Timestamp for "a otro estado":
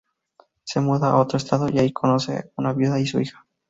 1.11-1.69